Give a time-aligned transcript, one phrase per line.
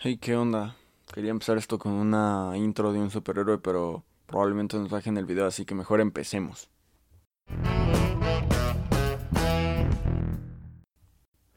[0.00, 0.76] Hey, ¿qué onda?
[1.12, 5.44] Quería empezar esto con una intro de un superhéroe, pero probablemente nos bajen el video,
[5.44, 6.70] así que mejor empecemos.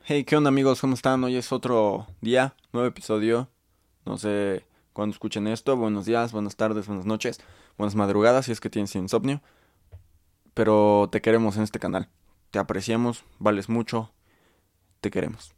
[0.06, 0.82] Hey, ¿qué onda amigos?
[0.82, 1.24] ¿Cómo están?
[1.24, 3.48] Hoy es otro día, nuevo episodio.
[4.06, 5.78] No sé cuándo escuchen esto.
[5.78, 7.40] Buenos días, buenas tardes, buenas noches,
[7.78, 9.44] buenas madrugadas si es que tienes insomnio.
[10.56, 12.10] Pero te queremos en este canal.
[12.50, 14.12] Te apreciamos, vales mucho.
[15.00, 15.54] Te queremos.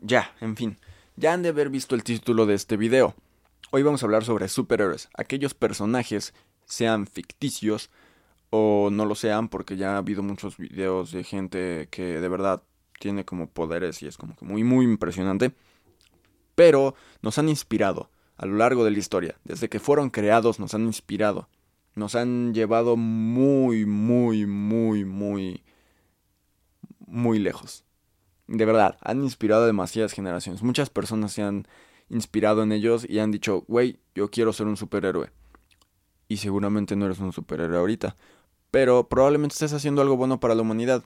[0.00, 0.78] Ya, en fin.
[1.18, 3.12] Ya han de haber visto el título de este video.
[3.72, 6.32] Hoy vamos a hablar sobre superhéroes, aquellos personajes,
[6.64, 7.90] sean ficticios
[8.50, 12.62] o no lo sean, porque ya ha habido muchos videos de gente que de verdad
[13.00, 15.50] tiene como poderes y es como que muy muy impresionante.
[16.54, 19.40] Pero nos han inspirado a lo largo de la historia.
[19.42, 21.48] Desde que fueron creados nos han inspirado.
[21.96, 25.64] Nos han llevado muy, muy, muy, muy,
[27.08, 27.87] muy lejos
[28.48, 30.62] de verdad, han inspirado a demasiadas generaciones.
[30.62, 31.68] Muchas personas se han
[32.08, 35.30] inspirado en ellos y han dicho, güey, yo quiero ser un superhéroe.
[36.28, 38.16] Y seguramente no eres un superhéroe ahorita.
[38.70, 41.04] Pero probablemente estés haciendo algo bueno para la humanidad.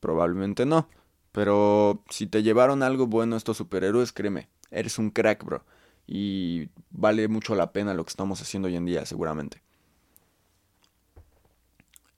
[0.00, 0.88] Probablemente no.
[1.32, 5.64] Pero si te llevaron algo bueno estos superhéroes, créeme, eres un crack, bro.
[6.06, 9.62] Y vale mucho la pena lo que estamos haciendo hoy en día, seguramente.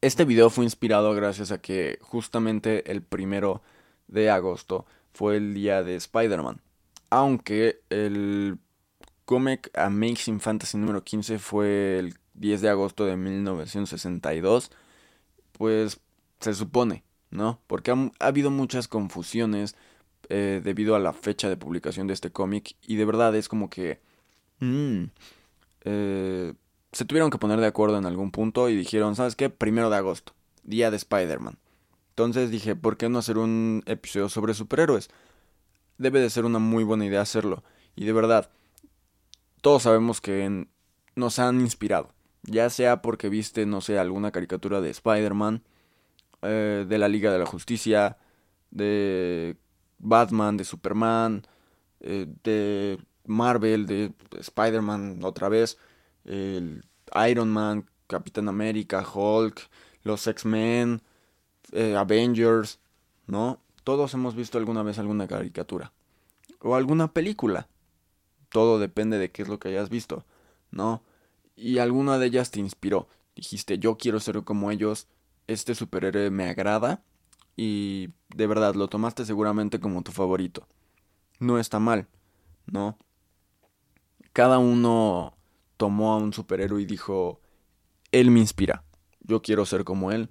[0.03, 3.63] Este video fue inspirado gracias a que justamente el primero
[4.09, 6.61] de agosto fue el día de Spider-Man.
[7.11, 8.59] Aunque el
[9.25, 14.71] cómic Amazing Fantasy número 15 fue el 10 de agosto de 1962,
[15.53, 16.01] pues
[16.41, 17.61] se supone, ¿no?
[17.67, 19.77] Porque ha, habido muchas confusiones
[20.29, 23.71] eh, debido a la fecha de publicación de este cómic y de verdad es como
[23.71, 24.01] que...
[24.61, 25.05] Mm,
[25.85, 26.55] eh,
[26.93, 29.51] se tuvieron que poner de acuerdo en algún punto y dijeron, ¿sabes qué?
[29.51, 30.33] Primero de agosto,
[30.63, 31.59] día de Spider-Man.
[32.17, 35.11] Entonces dije, ¿por qué no hacer un episodio sobre superhéroes?
[35.99, 37.63] Debe de ser una muy buena idea hacerlo.
[37.95, 38.49] Y de verdad,
[39.61, 40.67] todos sabemos que
[41.15, 42.15] nos han inspirado.
[42.45, 45.63] Ya sea porque viste, no sé, alguna caricatura de Spider-Man,
[46.41, 48.17] eh, de la Liga de la Justicia,
[48.71, 49.59] de
[49.99, 51.47] Batman, de Superman,
[52.01, 55.77] eh, de Marvel, de Spider-Man otra vez,
[56.25, 59.69] Iron Man, Capitán América, Hulk,
[60.03, 61.03] los X-Men,
[61.73, 62.81] eh, Avengers,
[63.27, 63.61] ¿no?
[63.85, 65.93] Todos hemos visto alguna vez alguna caricatura.
[66.61, 67.69] O alguna película.
[68.49, 70.25] Todo depende de qué es lo que hayas visto,
[70.71, 71.03] ¿no?
[71.57, 73.09] Y alguna de ellas te inspiró.
[73.35, 75.09] Dijiste, yo quiero ser como ellos,
[75.47, 77.03] este superhéroe me agrada.
[77.57, 80.67] Y de verdad, lo tomaste seguramente como tu favorito.
[81.39, 82.07] No está mal,
[82.67, 82.99] ¿no?
[84.33, 85.35] Cada uno
[85.77, 87.41] tomó a un superhéroe y dijo,
[88.13, 88.85] él me inspira,
[89.21, 90.31] yo quiero ser como él,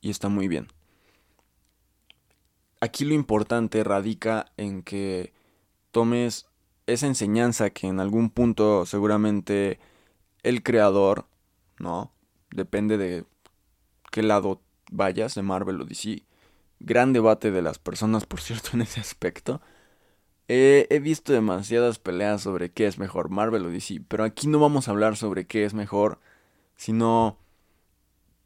[0.00, 0.68] y está muy bien.
[2.80, 5.32] Aquí lo importante radica en que
[5.90, 6.46] tomes
[6.86, 9.78] esa enseñanza que en algún punto seguramente
[10.42, 11.26] el creador,
[11.78, 12.12] ¿no?
[12.50, 13.24] Depende de
[14.10, 16.24] qué lado vayas, de Marvel o DC.
[16.80, 19.60] Gran debate de las personas, por cierto, en ese aspecto.
[20.48, 24.88] he visto demasiadas peleas sobre qué es mejor, Marvel o DC, pero aquí no vamos
[24.88, 26.18] a hablar sobre qué es mejor,
[26.76, 27.38] sino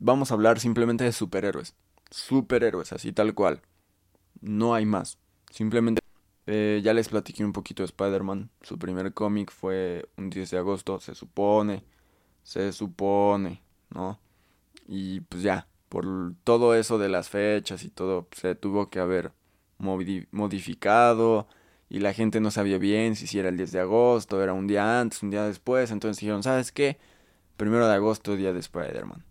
[0.04, 1.74] vamos a hablar simplemente de superhéroes.
[2.10, 3.62] Superhéroes, así tal cual.
[4.40, 5.18] No hay más.
[5.50, 6.02] Simplemente
[6.46, 8.50] eh, ya les platiqué un poquito de Spider-Man.
[8.60, 11.84] Su primer cómic fue un 10 de agosto, se supone.
[12.42, 14.20] Se supone, ¿no?
[14.86, 19.32] Y pues ya, por todo eso de las fechas y todo, se tuvo que haber
[19.78, 21.48] modificado.
[21.88, 25.00] Y la gente no sabía bien si, era el 10 de agosto, era un día
[25.00, 25.90] antes, un día después.
[25.90, 26.98] Entonces dijeron, ¿sabes qué?
[27.56, 29.24] Primero de agosto, día de Spider-Man.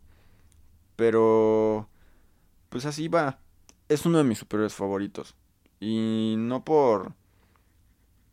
[0.95, 1.89] Pero...
[2.69, 3.39] Pues así va.
[3.89, 5.35] Es uno de mis superhéroes favoritos.
[5.79, 7.13] Y no por...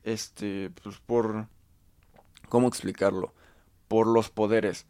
[0.03, 0.71] Este...
[0.83, 1.49] Pues por...
[2.49, 3.35] ¿Cómo explicarlo?
[3.89, 4.87] Por los poderes.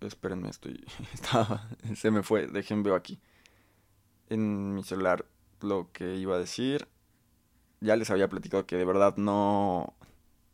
[0.00, 0.84] Espérenme, estoy...
[1.14, 1.68] Estaba...
[1.94, 2.46] Se me fue.
[2.46, 3.20] Dejen veo aquí.
[4.28, 5.26] En mi celular
[5.60, 6.88] lo que iba a decir.
[7.80, 9.94] Ya les había platicado que de verdad no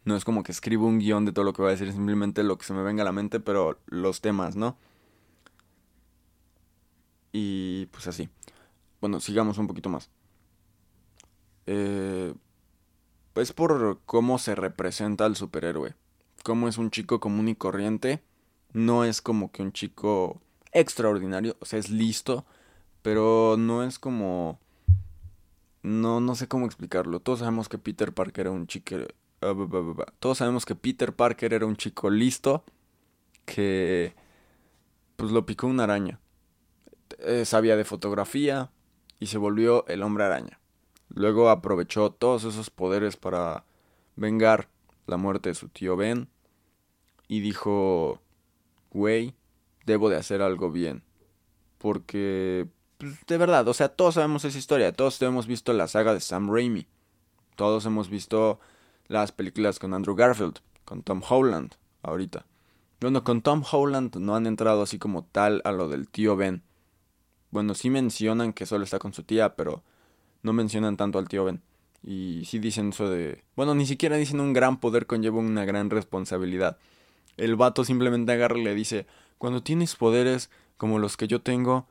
[0.04, 2.42] no es como que escribo un guion de todo lo que voy a decir, simplemente
[2.42, 4.76] lo que se me venga a la mente, pero los temas, ¿no?
[7.32, 8.28] Y pues así.
[9.00, 10.10] Bueno, sigamos un poquito más.
[11.66, 12.34] Eh,
[13.32, 15.94] pues por cómo se representa al superhéroe.
[16.42, 18.22] Cómo es un chico común y corriente.
[18.72, 20.40] No es como que un chico
[20.72, 21.56] extraordinario.
[21.60, 22.44] O sea, es listo.
[23.02, 24.58] Pero no es como...
[25.82, 27.20] No, no sé cómo explicarlo.
[27.20, 28.96] Todos sabemos que Peter Parker era un chico,
[29.40, 32.64] Todos sabemos que Peter Parker era un chico listo
[33.46, 34.14] que
[35.16, 36.20] pues lo picó una araña.
[37.18, 38.70] Eh, sabía de fotografía
[39.18, 40.60] y se volvió el hombre araña.
[41.08, 43.64] Luego aprovechó todos esos poderes para
[44.16, 44.68] vengar
[45.06, 46.28] la muerte de su tío Ben
[47.26, 48.20] y dijo,
[48.90, 49.34] güey,
[49.86, 51.02] debo de hacer algo bien.
[51.78, 52.66] Porque,
[52.98, 56.20] pues, de verdad, o sea, todos sabemos esa historia, todos hemos visto la saga de
[56.20, 56.86] Sam Raimi,
[57.56, 58.60] todos hemos visto
[59.10, 62.46] las películas con Andrew Garfield, con Tom Holland, ahorita.
[63.00, 66.62] Bueno, con Tom Holland no han entrado así como tal a lo del tío Ben.
[67.50, 69.82] Bueno, sí mencionan que solo está con su tía, pero
[70.42, 71.60] no mencionan tanto al tío Ben.
[72.04, 73.42] Y sí dicen eso de...
[73.56, 76.78] Bueno, ni siquiera dicen un gran poder conlleva una gran responsabilidad.
[77.36, 79.08] El vato simplemente agarra y le dice,
[79.38, 81.88] cuando tienes poderes como los que yo tengo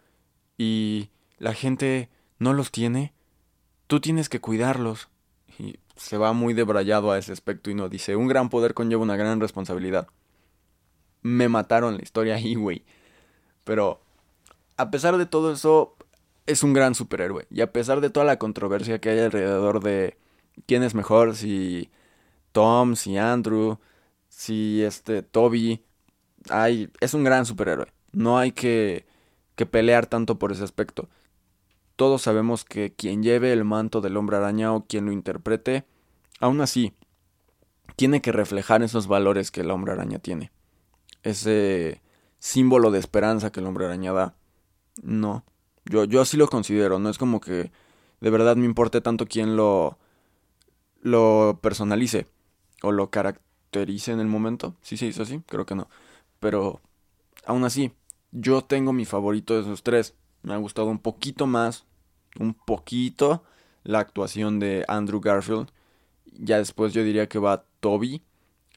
[0.57, 2.07] y la gente
[2.38, 3.12] no los tiene,
[3.88, 5.10] tú tienes que cuidarlos.
[5.57, 9.04] Y se va muy debrayado a ese aspecto y no dice, un gran poder conlleva
[9.04, 10.07] una gran responsabilidad.
[11.22, 12.84] Me mataron la historia ahí, güey.
[13.66, 14.00] Pero,
[14.78, 15.96] a pesar de todo eso,
[16.46, 17.46] es un gran superhéroe.
[17.51, 20.18] Y a pesar de toda la controversia que hay alrededor de
[20.66, 21.90] quién es mejor, si
[22.54, 23.80] Tom, si Andrew,
[24.30, 25.84] si este Toby,
[26.50, 27.92] hay, es un gran superhéroe.
[28.13, 29.06] No hay que,
[29.56, 31.10] que pelear tanto por ese aspecto.
[32.00, 35.84] Todos sabemos que quien lleve el manto del hombre araña o quien lo interprete,
[36.40, 36.94] aún así,
[37.98, 40.50] tiene que reflejar esos valores que el hombre araña tiene.
[41.24, 42.01] Ese
[42.38, 44.34] símbolo de esperanza que el hombre araña da.
[45.04, 45.44] No,
[45.84, 47.69] yo, yo así lo considero, no es como que
[48.22, 49.98] de verdad me importe tanto quién lo,
[51.01, 52.28] lo personalice
[52.81, 54.74] o lo caracterice en el momento.
[54.81, 55.90] Sí se hizo así, creo que no.
[56.40, 56.80] Pero
[57.46, 57.92] aún así,
[58.31, 60.16] yo tengo mi favorito de esos tres.
[60.44, 61.88] Me ha gustado un poquito más,
[62.37, 63.43] un poquito,
[63.83, 65.69] la actuación de Andrew Garfield.
[66.37, 68.21] Ya después yo diría que va Toby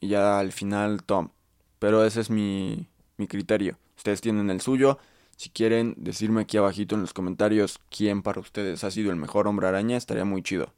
[0.00, 1.30] y ya al final Tom.
[1.78, 3.78] Pero ese es mi, mi criterio.
[3.96, 4.98] Ustedes tienen el suyo.
[5.36, 9.48] Si quieren decirme aquí abajito en los comentarios quién para ustedes ha sido el mejor
[9.48, 10.72] hombre araña, estaría muy chido.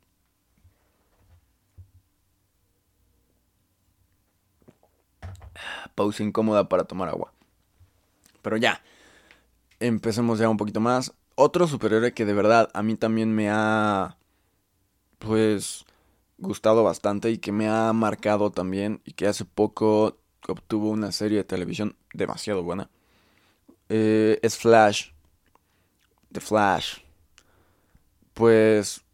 [5.94, 7.32] Pausa incómoda para tomar agua.
[8.42, 8.82] Pero ya,
[9.80, 11.12] empecemos ya un poquito más.
[11.36, 14.16] Otro superhéroe que de verdad a mí también me ha,
[15.18, 15.84] pues,
[16.38, 21.38] gustado bastante y que me ha marcado también y que hace poco obtuvo una serie
[21.38, 22.90] de televisión demasiado buena
[23.88, 25.10] eh, es Flash.
[26.32, 26.98] The Flash.
[28.34, 29.04] Pues,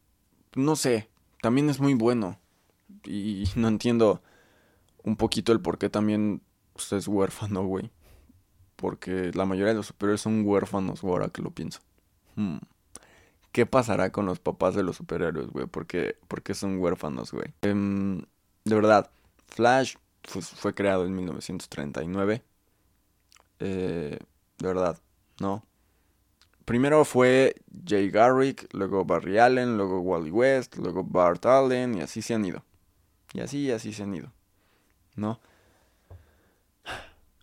[0.54, 1.08] no sé,
[1.42, 2.38] también es muy bueno.
[3.04, 4.22] Y no entiendo
[5.04, 7.90] un poquito el por qué también pues, es huérfano, güey.
[8.76, 11.80] Porque la mayoría de los superhéroes son huérfanos, ahora que lo pienso.
[12.40, 12.56] Hmm.
[13.52, 15.66] ¿Qué pasará con los papás de los superhéroes, güey?
[15.66, 17.52] ¿Por qué, son huérfanos, güey?
[17.60, 18.22] Em,
[18.64, 19.10] de verdad,
[19.48, 22.42] Flash fue creado en 1939.
[23.58, 24.18] Eh,
[24.58, 24.98] de verdad,
[25.38, 25.64] no.
[26.64, 32.22] Primero fue Jay Garrick, luego Barry Allen, luego Wally West, luego Bart Allen, y así
[32.22, 32.64] se han ido.
[33.34, 34.32] Y así, y así se han ido.
[35.16, 35.40] ¿No?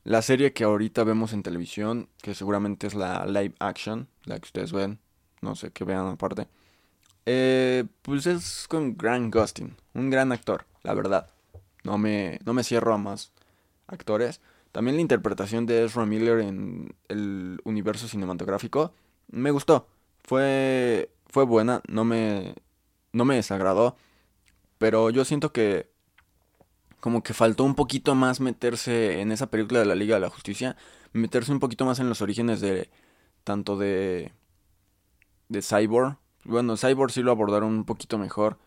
[0.07, 4.45] La serie que ahorita vemos en televisión, que seguramente es la live action, la que
[4.45, 5.01] ustedes ven,
[5.41, 6.47] no sé qué vean aparte,
[7.25, 11.29] eh, pues es con Grant Gustin, un gran actor, la verdad.
[11.83, 13.33] No me, no me cierro a más
[13.87, 14.39] actores.
[14.71, 18.93] También la interpretación de Ezra Miller en el universo cinematográfico
[19.27, 19.89] me gustó.
[20.23, 22.55] Fue, fue buena, no me,
[23.11, 23.97] no me desagradó.
[24.77, 25.91] Pero yo siento que
[26.99, 30.29] como que faltó un poquito más meterse en esa película de la Liga de la
[30.29, 30.75] Justicia.
[31.13, 32.89] Meterse un poquito más en los orígenes de
[33.43, 34.31] tanto de
[35.49, 36.17] de Cyborg.
[36.43, 38.57] Bueno, Cyborg sí lo abordaron un poquito mejor.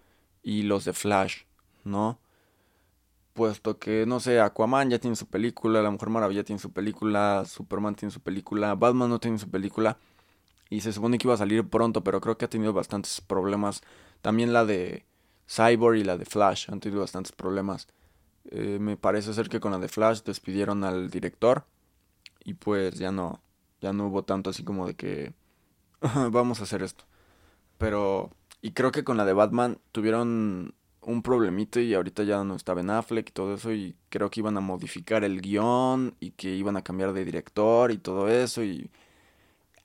[0.42, 1.42] Y los de Flash,
[1.84, 2.18] ¿no?
[3.40, 7.44] puesto que, no sé, Aquaman ya tiene su película, La Mujer Maravilla tiene su película,
[7.46, 9.98] Superman tiene su película, Batman no tiene su película,
[10.68, 13.82] y se supone que iba a salir pronto, pero creo que ha tenido bastantes problemas.
[14.20, 15.06] También la de
[15.48, 17.88] Cyborg y la de Flash han tenido bastantes problemas.
[18.46, 21.64] Eh, me parece ser que con la de Flash despidieron al director
[22.44, 23.42] y pues ya no,
[23.80, 25.34] ya no hubo tanto así como de que
[26.30, 27.04] vamos a hacer esto.
[27.78, 28.30] Pero,
[28.62, 32.74] y creo que con la de Batman tuvieron un problemito y ahorita ya no está
[32.74, 36.50] Ben Affleck y todo eso y creo que iban a modificar el guion y que
[36.54, 38.90] iban a cambiar de director y todo eso y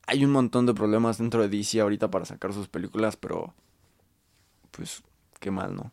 [0.07, 3.53] hay un montón de problemas dentro de DC ahorita para sacar sus películas, pero
[4.71, 5.03] pues
[5.39, 5.91] qué mal, ¿no?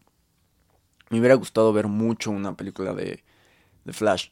[1.12, 3.22] Me hubiera gustado ver mucho una película de,
[3.84, 4.30] de Flash.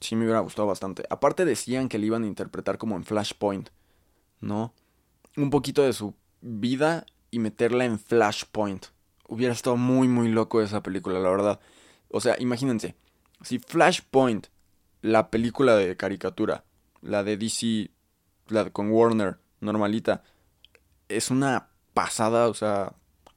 [0.00, 1.04] Sí me hubiera gustado bastante.
[1.10, 3.70] Aparte decían que le iban a interpretar como en Flashpoint,
[4.40, 4.72] ¿no?
[5.36, 8.86] Un poquito de su vida y meterla en Flashpoint
[9.30, 11.60] hubiera estado muy, muy loco esa película, la verdad.
[12.08, 12.96] O sea, imagínense,
[13.42, 14.48] si Flashpoint,
[15.00, 16.64] la película de caricatura,
[17.00, 17.90] la de DC,
[18.48, 20.22] la con Warner, normalita,
[21.08, 22.92] es una pasada, o sea,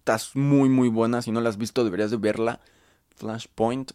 [0.05, 1.21] está muy muy buena.
[1.21, 2.59] Si no la has visto deberías de verla.
[3.15, 3.91] Flashpoint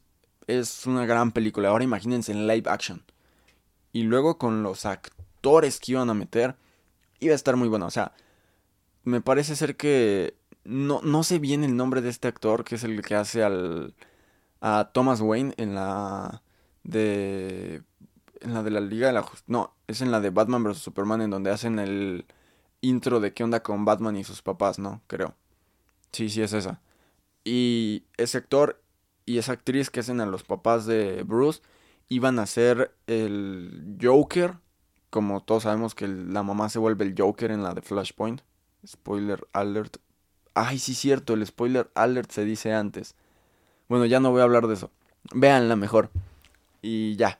[0.46, 1.68] es una gran película.
[1.68, 3.02] Ahora imagínense en live action.
[3.92, 6.56] Y luego con los actores que iban a meter,
[7.20, 7.86] iba a estar muy buena.
[7.86, 8.12] O sea,
[9.04, 10.34] me parece ser que
[10.64, 13.94] no, no sé bien el nombre de este actor, que es el que hace al
[14.60, 16.42] a Thomas Wayne en la
[16.84, 17.82] de
[18.40, 21.22] en la de la Liga de la No, es en la de Batman vs Superman
[21.22, 22.26] en donde hacen el
[22.80, 25.02] intro de qué onda con Batman y sus papás, ¿no?
[25.06, 25.34] Creo.
[26.12, 26.80] Sí, sí es esa.
[27.44, 28.82] Y ese actor
[29.26, 31.60] y esa actriz que hacen a los papás de Bruce
[32.08, 34.54] iban a ser el Joker,
[35.10, 38.40] como todos sabemos que la mamá se vuelve el Joker en la de Flashpoint.
[38.86, 39.98] Spoiler alert.
[40.54, 43.14] Ay, sí, cierto, el spoiler alert se dice antes.
[43.88, 44.90] Bueno, ya no voy a hablar de eso.
[45.34, 46.10] Véanla mejor.
[46.80, 47.38] Y ya.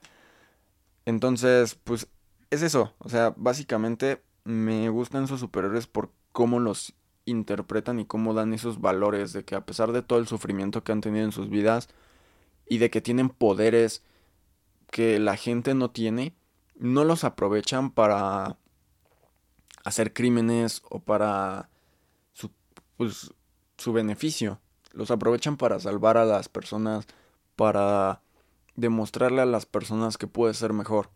[1.07, 2.09] Entonces, pues
[2.51, 2.95] es eso.
[2.99, 6.95] O sea, básicamente me gustan esos superhéroes por cómo los
[7.31, 10.93] interpretan y cómo dan esos valores de que a pesar de todo el sufrimiento que
[10.93, 11.89] han tenido en sus vidas
[12.67, 14.03] y de que tienen poderes
[14.91, 16.35] que la gente no tiene,
[16.77, 18.57] no los aprovechan para
[19.85, 21.69] hacer crímenes o para
[22.33, 22.51] su,
[22.97, 23.33] pues,
[23.77, 24.61] su beneficio.
[24.93, 27.07] Los aprovechan para salvar a las personas,
[27.57, 28.23] para
[28.77, 31.11] demostrarle a las personas que puedes ser mejor,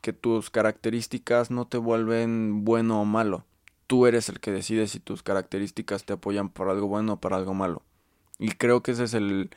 [0.00, 3.44] que tus características no te vuelven bueno o malo.
[3.92, 7.36] Tú eres el que decide si tus características te apoyan para algo bueno o para
[7.36, 7.82] algo malo.
[8.38, 9.50] Y creo que ese es el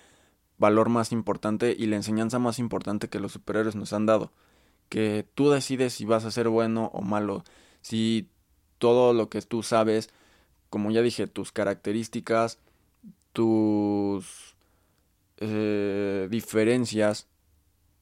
[0.58, 4.34] valor más importante y la enseñanza más importante que los superhéroes nos han dado.
[4.90, 7.46] Que tú decides si vas a ser bueno o malo.
[7.80, 8.28] Si
[8.78, 10.10] todo lo que tú sabes,
[10.70, 12.60] como ya dije, tus características,
[13.32, 14.58] tus
[15.38, 17.30] eh, diferencias,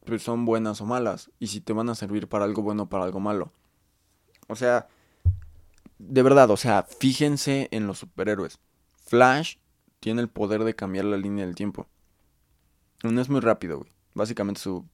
[0.03, 1.29] pues son buenas o malas.
[1.37, 3.51] Y si te van a servir para algo bueno o para algo malo.
[4.47, 4.87] O sea,
[6.07, 8.59] de verdad, o sea, fíjense en los superhéroes.
[9.05, 9.55] Flash
[9.99, 11.87] tiene el poder de cambiar la línea del tiempo.
[13.03, 13.91] No es muy rápido, güey.
[14.13, 14.85] Básicamente su.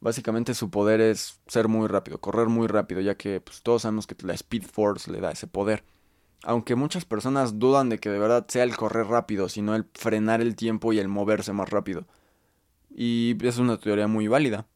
[0.00, 4.06] básicamente su poder es ser muy rápido, correr muy rápido, ya que pues, todos sabemos
[4.06, 5.84] que la Speed Force le da ese poder.
[6.44, 10.40] Aunque muchas personas dudan de que de verdad sea el correr rápido, sino el frenar
[10.40, 12.06] el tiempo y el moverse más rápido.
[12.90, 14.66] Y es una teoría muy válida.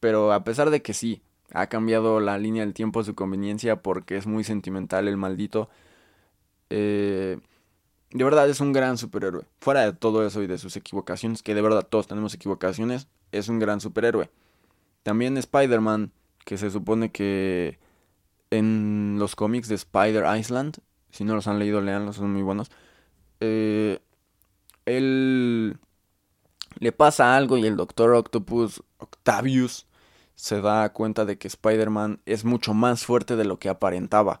[0.00, 1.22] Pero a pesar de que sí,
[1.54, 5.70] ha cambiado la línea del tiempo a su conveniencia porque es muy sentimental el maldito.
[6.68, 7.38] Eh,
[8.10, 9.44] de verdad es un gran superhéroe.
[9.60, 13.48] Fuera de todo eso y de sus equivocaciones, que de verdad todos tenemos equivocaciones, es
[13.48, 14.30] un gran superhéroe.
[15.04, 16.10] También Spider-Man,
[16.44, 17.78] que se supone que
[18.50, 20.78] en los cómics de Spider Island,
[21.10, 22.70] si no los han leído, leanlos, son muy buenos.
[23.38, 24.00] Eh,
[24.86, 25.78] él
[26.80, 29.86] le pasa algo y el Doctor Octopus, Octavius,
[30.34, 34.40] se da cuenta de que Spider-Man es mucho más fuerte de lo que aparentaba.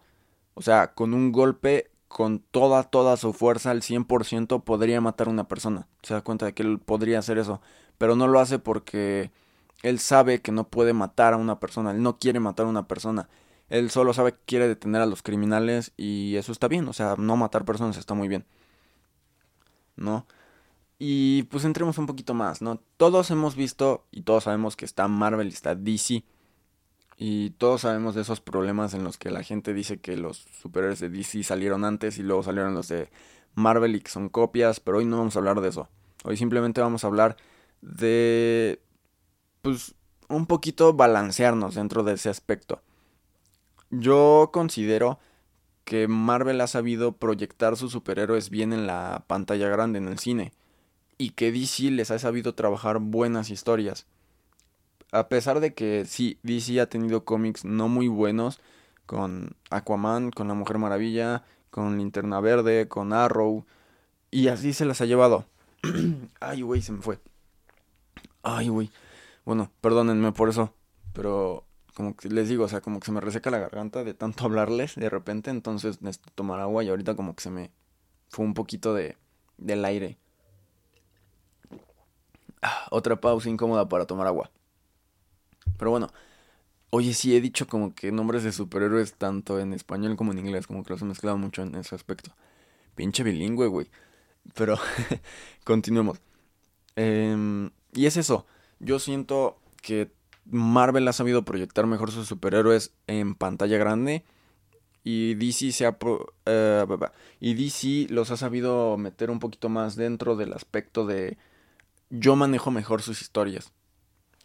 [0.54, 5.30] O sea, con un golpe con toda, toda su fuerza, al 100%, podría matar a
[5.30, 5.88] una persona.
[6.02, 7.60] Se da cuenta de que él podría hacer eso,
[7.98, 9.32] pero no lo hace porque
[9.82, 12.86] él sabe que no puede matar a una persona, él no quiere matar a una
[12.86, 13.28] persona.
[13.68, 17.16] Él solo sabe que quiere detener a los criminales y eso está bien, o sea,
[17.18, 18.44] no matar personas está muy bien.
[19.96, 20.26] ¿No?
[20.98, 22.80] Y pues entremos un poquito más, ¿no?
[22.96, 26.24] Todos hemos visto y todos sabemos que está Marvel y está DC.
[27.16, 31.00] Y todos sabemos de esos problemas en los que la gente dice que los superhéroes
[31.00, 33.08] de DC salieron antes y luego salieron los de
[33.54, 35.88] Marvel y que son copias, pero hoy no vamos a hablar de eso.
[36.24, 37.36] Hoy simplemente vamos a hablar
[37.82, 38.80] de
[39.62, 39.94] pues
[40.28, 42.82] un poquito balancearnos dentro de ese aspecto.
[43.90, 45.18] Yo considero
[45.84, 50.52] que Marvel ha sabido proyectar sus superhéroes bien en la pantalla grande, en el cine,
[51.24, 54.06] y que DC les ha sabido trabajar buenas historias
[55.14, 58.60] a pesar de que sí, DC ha tenido cómics no muy buenos
[59.06, 63.64] con Aquaman, con la Mujer Maravilla, con Linterna Verde, con Arrow,
[64.32, 65.46] y así se las ha llevado.
[66.40, 67.20] Ay, güey, se me fue.
[68.42, 68.90] Ay, güey.
[69.44, 70.74] Bueno, perdónenme por eso,
[71.12, 71.64] pero
[71.94, 74.44] como que les digo, o sea, como que se me reseca la garganta de tanto
[74.46, 77.70] hablarles de repente, entonces necesito tomar agua y ahorita como que se me
[78.30, 79.16] fue un poquito de
[79.58, 80.18] del aire.
[82.90, 84.50] Otra pausa incómoda para tomar agua.
[85.78, 86.08] Pero bueno,
[86.90, 90.66] oye, sí he dicho como que nombres de superhéroes tanto en español como en inglés,
[90.66, 92.32] como que los he mezclado mucho en ese aspecto.
[92.94, 93.90] Pinche bilingüe, güey.
[94.54, 94.78] Pero
[95.64, 96.20] continuemos.
[96.96, 98.46] Em, y es eso.
[98.78, 100.12] Yo siento que
[100.44, 104.24] Marvel ha sabido proyectar mejor sus superhéroes en pantalla grande.
[105.06, 105.98] Y DC se ha
[106.46, 106.86] eh,
[107.38, 111.36] y DC los ha sabido meter un poquito más dentro del aspecto de
[112.10, 113.72] yo manejo mejor sus historias.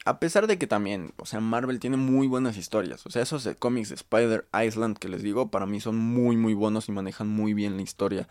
[0.06, 3.06] A pesar de que también, o sea, Marvel tiene muy buenas historias.
[3.06, 6.54] O sea, esos cómics de Spider Island que les digo, para mí son muy, muy
[6.54, 8.28] buenos y manejan muy bien la historia.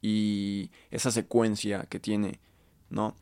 [0.00, 2.40] Y esa secuencia que tiene,
[2.88, 3.16] ¿no?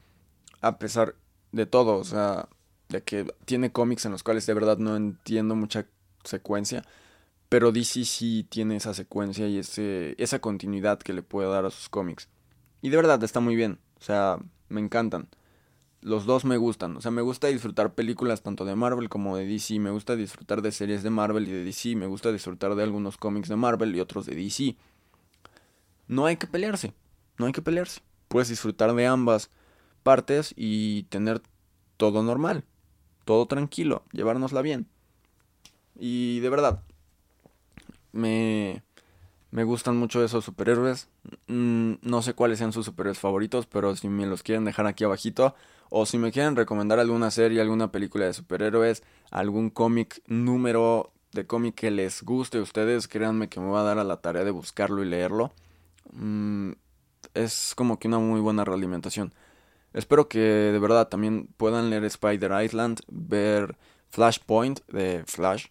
[0.61, 1.17] A pesar
[1.51, 2.49] de todo, o sea,
[2.89, 5.87] de que tiene cómics en los cuales de verdad no entiendo mucha
[6.25, 6.85] secuencia.
[7.49, 11.71] Pero DC sí tiene esa secuencia y ese, esa continuidad que le puede dar a
[11.71, 12.29] sus cómics.
[12.81, 13.79] Y de verdad está muy bien.
[14.01, 14.39] O sea,
[14.73, 15.29] me encantan
[16.02, 16.97] los dos me gustan.
[16.97, 19.79] O sea, me gusta disfrutar películas tanto de Marvel como de DC.
[19.79, 21.97] Me gusta disfrutar de series de Marvel y de DC.
[21.97, 24.76] Me gusta disfrutar de algunos cómics de Marvel y otros de DC.
[26.09, 26.93] No hay que pelearse.
[27.38, 28.00] No hay que pelearse.
[28.29, 29.50] Puedes disfrutar de ambas
[30.02, 31.41] partes y tener
[31.97, 32.64] todo normal.
[33.25, 34.02] Todo tranquilo.
[34.12, 34.88] Llevárnosla bien.
[35.97, 36.83] Y de verdad.
[38.11, 38.83] Me
[39.52, 41.09] me gustan mucho esos superhéroes.
[41.47, 45.04] Mm, no sé cuáles sean sus superhéroes favoritos, pero si me los quieren dejar aquí
[45.04, 45.54] abajito.
[45.90, 51.47] O si me quieren recomendar alguna serie, alguna película de superhéroes, algún cómic, número de
[51.47, 54.42] cómic que les guste a ustedes, créanme que me va a dar a la tarea
[54.42, 55.52] de buscarlo y leerlo.
[56.12, 56.73] Mm,
[57.35, 59.35] es como que una muy buena realimentación.
[59.92, 63.76] Espero que de verdad también puedan leer Spider Island, ver
[64.09, 65.66] Flashpoint de Flash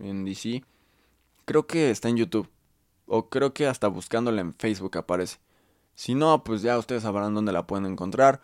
[0.00, 0.64] en DC.
[1.44, 2.48] Creo que está en YouTube
[3.06, 5.38] o creo que hasta buscándola en Facebook aparece.
[5.94, 8.40] Si no, pues ya ustedes sabrán dónde la pueden encontrar.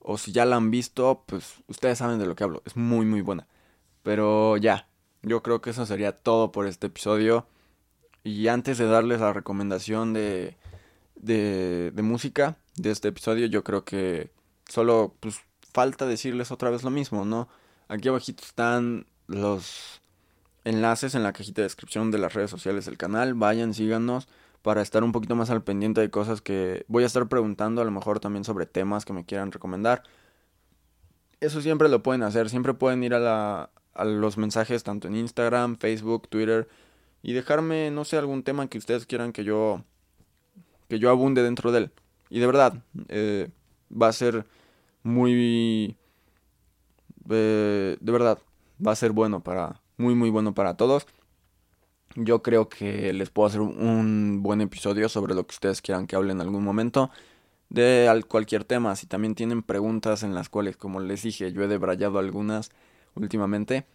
[0.00, 2.62] O si ya la han visto, pues ustedes saben de lo que hablo.
[2.66, 3.46] Es muy, muy buena.
[4.02, 4.88] Pero ya,
[5.22, 7.46] yo creo que eso sería todo por este episodio.
[8.24, 10.56] Y antes de darles la recomendación de,
[11.16, 14.30] de, de música de este episodio, yo creo que
[14.68, 15.40] solo pues
[15.72, 17.48] falta decirles otra vez lo mismo, ¿no?
[17.88, 20.00] Aquí abajito están los
[20.66, 23.34] enlaces en la cajita de descripción de las redes sociales del canal.
[23.34, 24.28] Vayan, síganos
[24.62, 27.84] para estar un poquito más al pendiente de cosas que voy a estar preguntando, a
[27.84, 30.02] lo mejor también sobre temas que me quieran recomendar.
[31.40, 35.14] Eso siempre lo pueden hacer, siempre pueden ir a, la, a los mensajes tanto en
[35.14, 36.68] Instagram, Facebook, Twitter
[37.22, 39.84] y dejarme, no sé, algún tema que ustedes quieran que yo
[40.88, 41.90] que yo abunde dentro de él.
[42.28, 43.50] Y de verdad, eh,
[43.90, 44.46] va a ser
[45.02, 45.96] muy...
[47.28, 48.38] Eh, de verdad,
[48.84, 51.06] va a ser bueno para, muy muy bueno para todos.
[52.14, 56.16] Yo creo que les puedo hacer un buen episodio sobre lo que ustedes quieran que
[56.16, 57.10] hable en algún momento
[57.68, 58.96] de cualquier tema.
[58.96, 62.70] Si también tienen preguntas en las cuales, como les dije, yo he debrayado algunas
[63.14, 63.86] últimamente,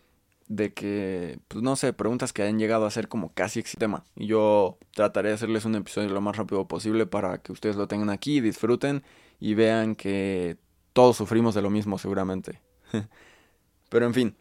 [0.48, 4.04] de que, pues no sé, preguntas que hayan llegado a ser como casi tema.
[4.16, 7.88] Y yo trataré de hacerles un episodio lo más rápido posible para que ustedes lo
[7.88, 9.04] tengan aquí, disfruten
[9.40, 10.58] y vean que
[10.94, 12.60] todos sufrimos de lo mismo seguramente.
[13.90, 14.36] Pero en fin,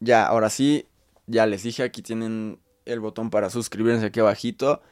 [0.00, 0.86] ya, ahora sí,
[1.26, 4.82] ya les dije, aquí tienen el botón para suscribirse aquí abajito.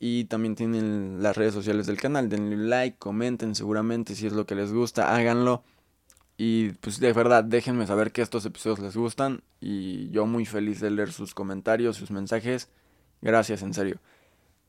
[0.00, 2.28] Y también tienen las redes sociales del canal.
[2.28, 5.64] Denle like, comenten seguramente si es lo que les gusta, háganlo.
[6.36, 9.42] Y pues de verdad, déjenme saber que estos episodios les gustan.
[9.60, 12.68] Y yo muy feliz de leer sus comentarios, sus mensajes.
[13.22, 13.98] Gracias, en serio.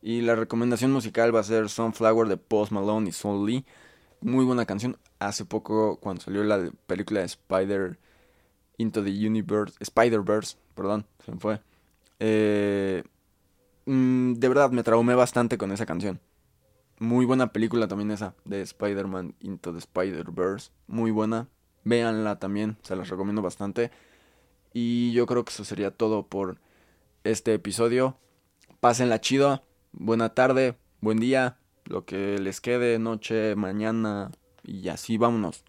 [0.01, 3.65] Y la recomendación musical va a ser Sunflower de Post Malone y Soul Lee.
[4.21, 4.97] Muy buena canción.
[5.19, 7.99] Hace poco, cuando salió la película de Spider
[8.79, 11.61] Into the Universe, Spider-Verse, perdón, se me fue.
[12.19, 13.03] Eh,
[13.85, 16.19] mm, de verdad me traumé bastante con esa canción.
[16.97, 20.71] Muy buena película también esa, de Spider-Man Into the Spider-Verse.
[20.87, 21.49] Muy buena.
[21.83, 23.91] Véanla también, se las recomiendo bastante.
[24.73, 26.57] Y yo creo que eso sería todo por
[27.23, 28.17] este episodio.
[28.79, 29.63] Pásenla chido.
[29.91, 34.31] Buena tarde, buen día, lo que les quede, noche, mañana.
[34.63, 35.65] Y así vámonos.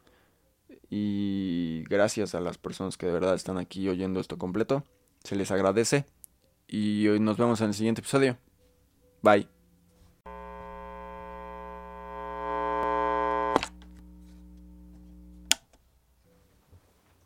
[0.90, 4.85] Y gracias a las personas que de verdad están aquí oyendo esto completo.
[5.22, 6.05] Se les agradece.
[6.66, 8.37] Y hoy nos vemos en el siguiente episodio.
[9.22, 9.60] Bye.